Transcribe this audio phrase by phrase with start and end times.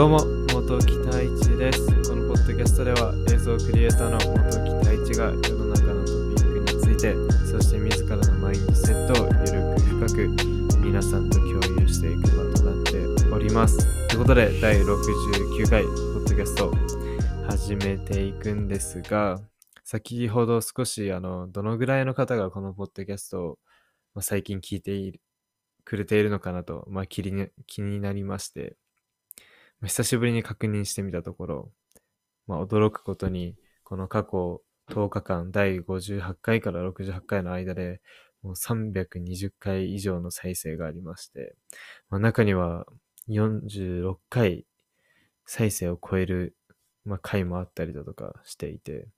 [0.00, 0.24] どうも、
[0.54, 1.86] 元木太一です。
[2.08, 7.14] このポッドキャストでは映像クリエイターの元木太一が世の中のトピックについて、
[7.44, 12.96] そして自らのマインドセットをゆるく深く皆さんと共有していく場となって
[13.30, 14.08] おります。
[14.08, 16.72] ということで、第69回ポッドキャスト
[17.50, 19.38] 始めていくんですが、
[19.84, 23.58] 先ほど少しあの、どのぐらいの方がこのポッドキャストを、
[24.14, 25.20] ま、最近聞いている
[25.84, 28.78] くれているのかなと、まあ、気に気になりまして、
[29.84, 31.72] 久しぶりに確認してみたところ、
[32.46, 38.00] まあ、驚くことに、この過去10日間、第58回から68回の間で、
[38.42, 41.54] もう320回以上の再生がありまして、
[42.08, 42.86] まあ、中には
[43.28, 44.66] 46回
[45.46, 46.56] 再生を超える、
[47.04, 49.08] まあ、回もあったりだとかしていて、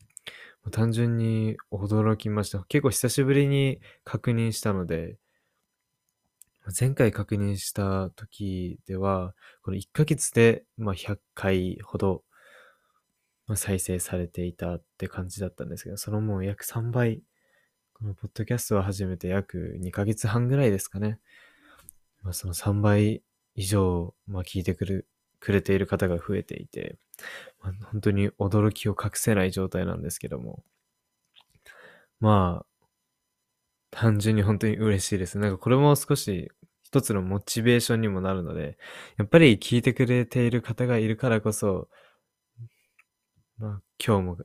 [0.71, 2.65] 単純に驚きました。
[2.69, 5.17] 結構久しぶりに確認したので、
[6.79, 12.23] 前回確認した時では、この1ヶ月で、まあ、100回ほど、
[13.47, 17.23] まあ、再生されていたって感じだったんですけど、そのもう約3倍、
[17.95, 21.19] このポッドキャストを始めて約2ヶ月半ぐらいですかね。
[22.23, 23.25] まあ、その3倍
[23.57, 25.09] 以上、まあ、聞いてくる、
[25.41, 26.97] くれている方が増えていて、
[27.61, 30.63] まあ、本当に驚きを隠せない状態なんですけども。
[32.21, 32.67] まあ、
[33.93, 35.39] 単純に本当に嬉しいです。
[35.39, 36.51] なんかこれも少し
[36.83, 38.77] 一つのモチベーションにもなるので、
[39.19, 41.89] やっぱり聞いてくれている方がいるからこそ、
[43.59, 44.37] まあ今日も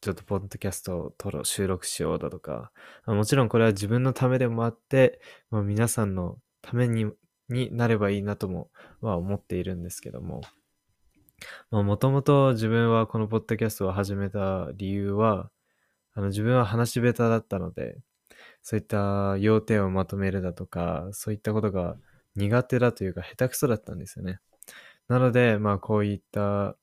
[0.00, 2.72] ちょっとポッドキャストを撮ろう、収録しようだとか、
[3.06, 5.20] もちろんこれは自分のためでもあって、
[5.50, 7.10] まあ、皆さんのために
[7.48, 8.70] になればいいなとも
[9.00, 10.40] は思っているんですけども、
[11.70, 15.50] もともと自分はこのポッドキャストを始めた理由は、
[16.14, 17.98] あの自分は話し下手だったので、
[18.64, 21.98] そういった要点をまとめるだとか、そういったことが
[22.34, 24.40] 苦手だというか下手くそだったんですよね。
[25.06, 26.76] なので、まあこういった、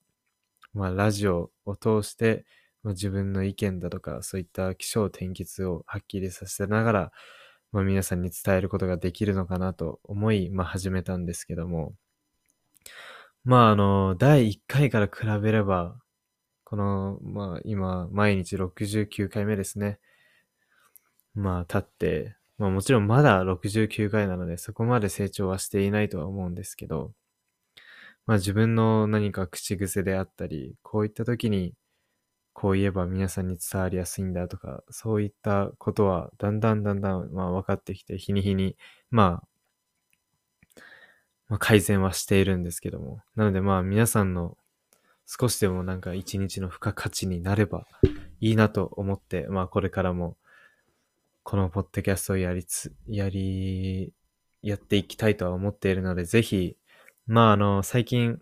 [0.74, 2.46] まあラジオを通して、
[2.84, 7.12] まあ、自分の意見だとか、そういった気象転結をはっきりさせながら、
[7.72, 11.96] まあ皆さんに伝えることができるのかなと思い、まあ始めたんですけども、
[13.44, 15.96] まああの、第1回から比べれば、
[16.64, 20.00] この、まあ今、毎日69回目ですね。
[21.34, 27.14] まあ、経って、まあもちろんまだ69回なので、そこまで成長はしていないとは思うんですけど、
[28.28, 31.74] まあ自分の何か口癖であったり、こういった時に、
[32.54, 38.78] こう言えば皆さんに伝わりやすいんだとか、そういったことはだんだんだんだん、まあ分かってきて、日に日に、
[39.10, 39.48] まあ、
[41.52, 43.22] まあ、改善はしているんですけども。
[43.36, 44.58] なのでまあ皆さんの
[45.26, 47.88] 少しでもなんか一日の付加価値になれば
[48.40, 50.38] いいなと思って、まあこれからも
[51.44, 54.14] このポッドキャストをやりつ、やり、
[54.62, 56.78] やっていきたいとは思っているので、ぜひ、
[57.26, 58.40] まああの、最近、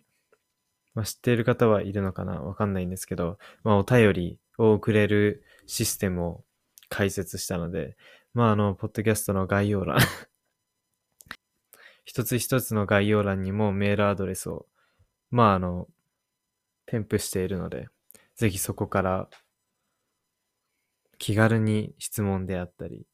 [0.94, 2.42] まあ、知っている方はいるのかな？
[2.42, 6.44] わかんないんですけど、まあお便りを送れるシステムを
[6.90, 7.96] 開設したので、
[8.34, 10.00] まああの、ポッドキャストの概要欄
[12.04, 14.68] 一つ一つの概要欄にもメールアドレスを、
[15.32, 15.88] まああの、
[16.86, 17.88] 添付しているので、
[18.36, 19.30] ぜひそこから
[21.20, 23.06] 気軽に質問であったり、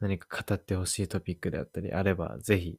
[0.00, 2.78] 何か語ってほしいトピックであったりあれば、ぜひ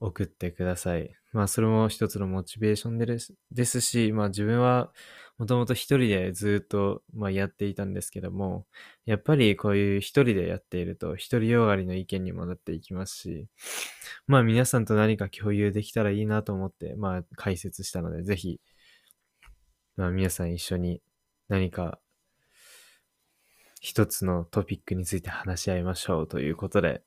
[0.00, 1.10] 送ってください。
[1.32, 4.92] まあ、それも一つのモチベーションですですし、まあ自分は
[5.38, 8.66] もともと一人でずっと、まあ、やっていたんですけども、
[9.06, 13.46] やっぱりこういう一人でやっていると、一人よがりの意見にもなっていきますし、
[14.26, 18.60] まあ皆さんと何か共有できたらいいなと思って、まあ解説したので、ぜひ、
[19.96, 21.02] まあ皆さん一緒に
[21.48, 22.00] 何か
[23.80, 27.02] 一つのトピックについて話し合いましょうということで、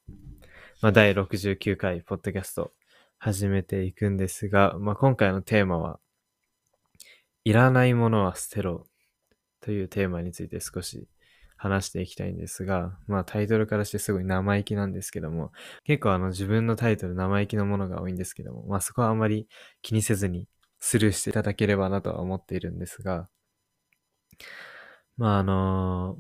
[0.81, 2.71] まあ、第69回ポッドキャスト
[3.19, 5.99] 始めていくんですが、まあ、今回のテーマは、
[7.43, 8.87] いらないものは捨てろ
[9.61, 11.07] というテーマについて少し
[11.55, 15.51] 話していきたいんですが、まあタイトルからしてすごい生意気なんですけども、
[15.83, 19.47] 結構あの自分のタイトル生意気のものが多いんですけども、まあそこはあまり
[19.83, 20.47] 気にせずに
[20.79, 23.29] スルーしていただければなとは思っているんですが、
[25.17, 26.17] まああの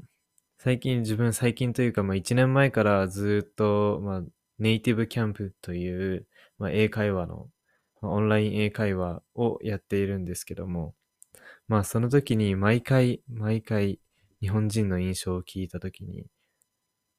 [0.63, 4.21] 最近、自分最近というか、まあ1年前からずっと、まあ
[4.59, 6.27] ネイティブキャンプという、
[6.59, 7.49] まあ英会話の、
[7.99, 10.93] まあオンライン英会話をやっているんですけども、
[11.67, 13.99] まあその時に毎回、毎回
[14.39, 16.27] 日本人の印象を聞いた時に、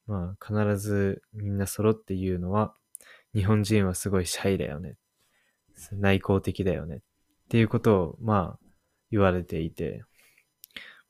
[0.06, 2.76] まあ必ずみんな揃って言うのは、
[3.34, 4.98] 日本人はすごいシャイだよね。
[5.90, 6.98] 内向的だよね。
[6.98, 7.00] っ
[7.48, 8.66] ていうことを、まあ
[9.10, 10.04] 言われていて、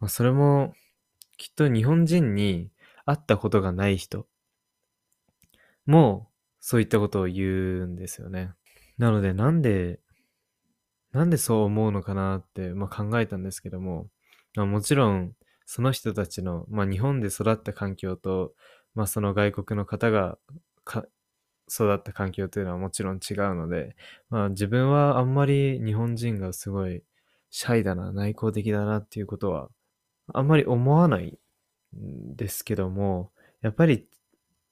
[0.00, 0.72] まあそれも、
[1.36, 2.70] きっと日本人に
[3.04, 4.26] 会ったことがない人
[5.86, 6.28] も
[6.60, 7.46] そういったことを言
[7.82, 8.52] うんですよね。
[8.98, 10.00] なのでなんで
[11.12, 14.08] なんでそう思うのかなって、まあ、考えたんですけども、
[14.56, 15.34] まあ、もちろん、
[15.66, 18.54] その人たちの、まあ、日本で育った環境と、
[18.94, 20.38] まあ、その外国の方が
[21.70, 23.94] 育った環境というのはもちろん違うので、
[24.30, 27.02] まあ、自分はあんまり日本人がすごい
[27.50, 29.68] シャイだな、内向的だなっていうことは
[30.32, 31.38] あんまり思わない
[31.96, 34.06] んですけども、やっぱり、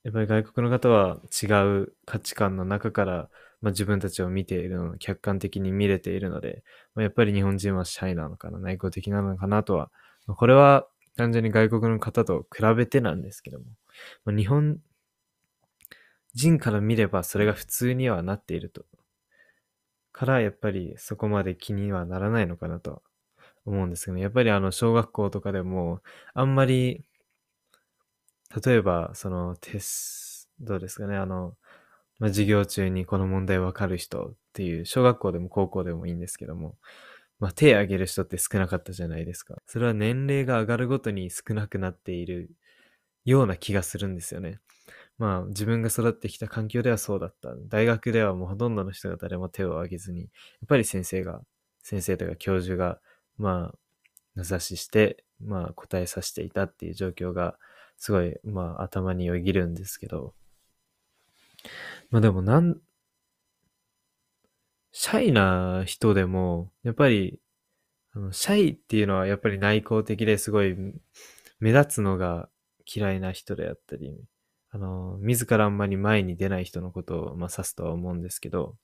[0.05, 1.47] やっぱり外国の方は違
[1.82, 3.29] う価値観の中から、
[3.61, 6.62] まあ、自分たちを見ているの客観的に見れているので、
[6.94, 9.91] まあ、やっぱり日本人はシャイなのかな、内向的なのかなとは、
[10.26, 10.87] まあ、これは
[11.17, 13.67] 単純に外国の方と比べてなんですけども、
[14.25, 14.79] まあ、日本
[16.35, 18.85] 人から見ればそれが普通にはなっていると。
[20.12, 23.03] からやっぱりそこまで気にはならないのかなと
[23.67, 26.01] 思うんですけど、ね、やっぱりあの小学校とかでも
[26.35, 27.05] あんまり
[28.65, 31.55] 例えばそのテスどうですかねあの、
[32.19, 36.77] まあ、授業中にこの問題わかる人っていう小学校でも高校でもいいんですけども
[37.41, 39.57] まあ、手挙げる人って少なかったじゃないですか。
[39.67, 42.51] それは年齢が上がるごとに少なくなっている
[43.25, 44.59] ような気がするんですよね。
[45.19, 47.55] まあ、自分が育ってきた環境ではそうだった。
[47.69, 50.31] 大学ではもうほとんどの人が誰も手を挙げずに、やっ
[50.69, 51.41] ぱり先生が、
[51.83, 53.01] 先生とか教授が、
[53.41, 53.79] まあ、
[54.35, 57.57] 名指しして、まあ、答えさせていたっていう状況が、
[57.97, 60.35] すごい、まあ、頭によぎるんですけど、
[62.11, 62.79] まあでも、なん、
[64.93, 67.41] シャイな人でも、やっぱり、
[68.13, 70.77] あの、シャイっていうのはやっぱり内向的ですごい
[71.61, 72.49] 目立つのが
[72.87, 74.19] 嫌いな人であったり、
[74.71, 78.77] あの、自らあんまり前に出ない人のことを、まあ、指すとは思うんですけど、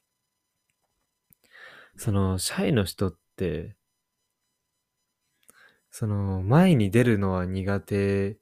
[1.96, 3.75] その、シャイの人って、
[5.98, 8.36] その、前に出るのは苦手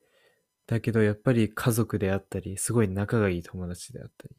[0.66, 4.34] だけど、やっぱり家族であったり、すごい仲がいい友達であったり、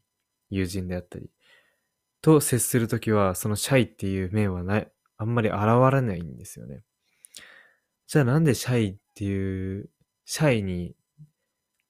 [0.50, 1.30] 友人であったり、
[2.20, 5.60] と接するときは、そのシャイっていう面はない、あんまり現
[5.90, 6.82] れないんですよね。
[8.06, 9.88] じゃあなんでシャイっていう、
[10.26, 10.94] シャイに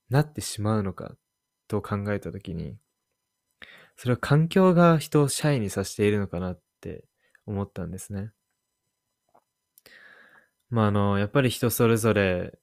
[0.09, 1.17] なってしまうのか
[1.67, 2.79] と考えたときに、
[3.97, 7.05] それは環境が人をシャイにさせているのかなって
[7.47, 8.31] 思ったんですね。
[10.71, 12.59] まああの、やっぱり人それぞれ、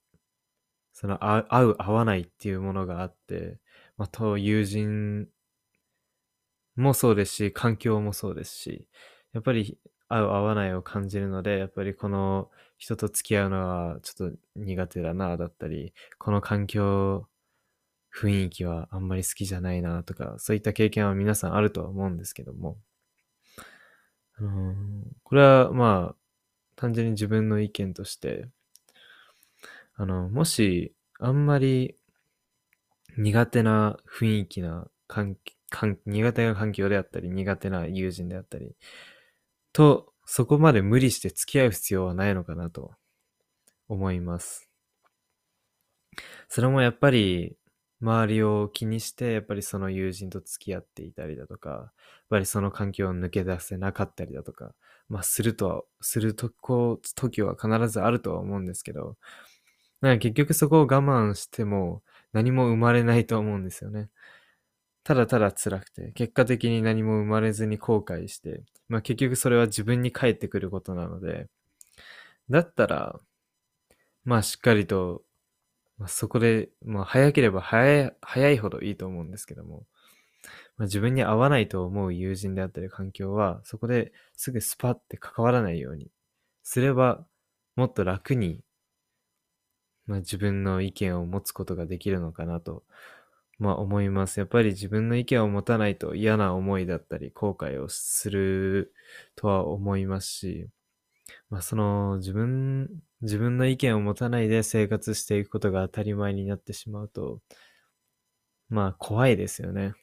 [0.92, 3.58] そのあ合う合わないっていうものがあって、
[3.96, 5.28] まあと友人
[6.76, 8.88] もそうですし、環境もそうですし、
[9.32, 9.78] やっぱり
[10.08, 17.28] 合う合わないを感じるので、やっぱりこの人と付き合うのはちょっと苦手だな、だったり、この環境
[18.16, 22.78] 雰囲気はあんまり好きじゃないなとか、そういった経験は皆さんあるとは思うんですけども、
[24.40, 26.16] うん、これはまあ、
[26.76, 28.48] 単純に自分の意見として、
[29.96, 31.96] あの、もし、あんまり
[33.16, 35.36] 苦手な雰囲気な環
[36.06, 38.74] 苦手な環境であったり、苦手な友人であったり、
[39.72, 42.92] と、そこまで無理して付き合う必要はないのかなと
[43.88, 44.68] 思います。
[46.48, 47.56] それもやっぱり
[48.04, 51.90] 周りを気にして、やっぱりその友人と付き合っていたりだとか、やっ
[52.28, 54.74] ぱりその環境を抜け出せなかったりだとか、
[55.08, 59.16] まあ、するとは、するとこ、時は必ずあるとは思うんですけど、
[60.02, 62.02] なんか結局そこを我慢しても
[62.34, 64.10] 何も生まれないと思うんですよね。
[65.04, 71.48] ただただ辛くて、結果的に何も生まれずに後悔して、まあ結局それは自分に返ってくることなので、
[72.50, 73.20] だったら、
[74.24, 75.22] まあしっかりと
[76.04, 79.86] まあ、そこで、まあ、早ければ早い、早いほどいいと思うんですけども、
[80.76, 86.10] まあ、自分に合わないと思う友人であったり環境は、そこですぐスパって関わらないように
[86.62, 87.24] すれば、
[87.74, 88.60] もっと楽に、
[90.04, 92.82] まあ、自分の意見を持つことができるのかなと、
[93.58, 94.40] まあ思います。
[94.40, 98.92] やっぱり自分の意見を持たないと嫌な思いだったり後悔をする
[99.36, 100.68] とは思いますし、
[101.50, 102.88] まあその自分
[103.22, 107.40] 自分の意見を持たないで生活していくことが当たり前になってしまうと、
[108.68, 109.94] まあ怖いですよね。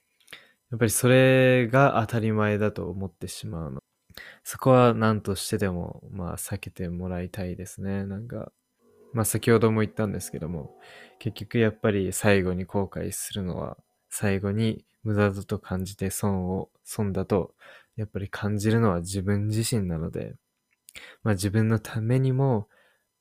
[0.72, 3.82] やっぱりそれが当たり前だと思ってしまうの。
[4.44, 8.06] そこは何としてでも、まあ避けてもらいたいですね。
[8.06, 8.52] なんか、
[9.14, 10.78] まあ先ほども言ったんですけども、
[11.20, 13.78] 結局やっぱり最後に後悔するのは、
[14.10, 17.54] 最後に無駄だと感じて損を、損だと、
[17.98, 20.36] やっぱり感じるのは自分自身なので、
[21.24, 22.68] まあ自分のためにも、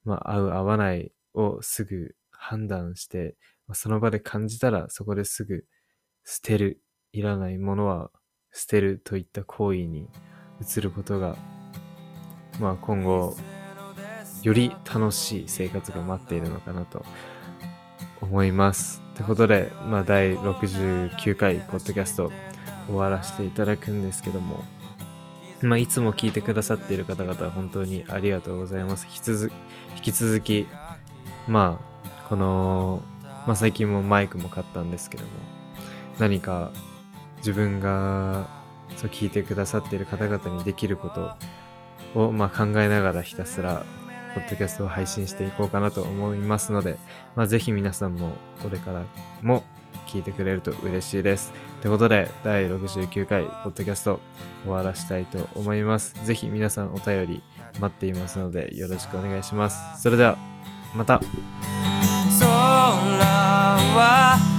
[0.05, 3.37] まあ、合う合わないをすぐ判断して、
[3.67, 5.65] まあ、その場で感じたらそこですぐ
[6.25, 6.81] 捨てる、
[7.13, 8.11] いらないものは
[8.53, 10.09] 捨てるといった行為に
[10.61, 11.37] 移ることが、
[12.61, 13.37] まあ今後、
[14.43, 17.05] より楽しい生活が待っているのかなと
[18.21, 19.01] 思います。
[19.15, 22.31] ということで、まあ第69回ポッドキャスト
[22.87, 24.65] 終わらせていただくんですけども、
[25.63, 29.07] まあ、いつも聞いてくださっている方々、本当にありがとうございます。
[29.07, 29.53] 引き続
[29.97, 30.67] 引き続き、
[31.47, 33.03] まあ、この、
[33.47, 35.31] まあ、最近もマイクも買ったんですけども、
[36.19, 36.71] 何か
[37.39, 38.49] 自分が
[38.97, 41.35] そう聞いてくださっている方々にできること
[42.15, 43.85] を、まあ、考えながらひたすら
[44.35, 46.99] ポッドキャストを配信していこうかなと思いますので、
[47.35, 49.05] まあ、ぜひ皆さんもこれから
[49.43, 49.65] も
[50.07, 51.53] 聞いてくれると嬉しいです。
[51.81, 54.21] ということで、第69回ポッドキャスト
[54.65, 56.15] 終わらしたいと思います。
[56.25, 57.43] ぜひ皆さんお便り
[57.81, 60.03] 待っていますのでよろしくお願いします。
[60.03, 60.37] それでは、
[60.95, 61.21] また。
[62.39, 64.50] 空は